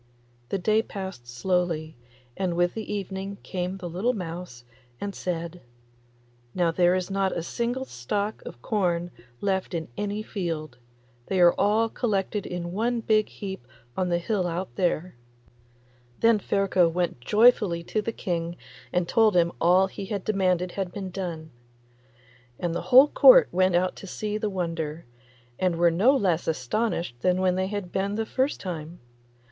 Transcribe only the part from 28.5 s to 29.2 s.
time.